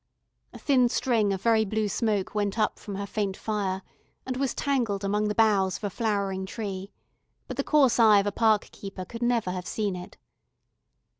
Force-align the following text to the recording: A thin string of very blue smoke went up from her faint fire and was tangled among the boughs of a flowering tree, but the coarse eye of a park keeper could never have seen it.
A 0.51 0.57
thin 0.57 0.89
string 0.89 1.31
of 1.31 1.43
very 1.43 1.63
blue 1.63 1.87
smoke 1.87 2.33
went 2.33 2.57
up 2.57 2.79
from 2.79 2.95
her 2.95 3.05
faint 3.05 3.37
fire 3.37 3.83
and 4.25 4.35
was 4.35 4.55
tangled 4.55 5.03
among 5.03 5.27
the 5.27 5.35
boughs 5.35 5.77
of 5.77 5.83
a 5.83 5.91
flowering 5.91 6.47
tree, 6.47 6.91
but 7.47 7.55
the 7.55 7.63
coarse 7.63 7.99
eye 7.99 8.17
of 8.19 8.25
a 8.25 8.31
park 8.31 8.71
keeper 8.71 9.05
could 9.05 9.21
never 9.21 9.51
have 9.51 9.67
seen 9.67 9.95
it. 9.95 10.17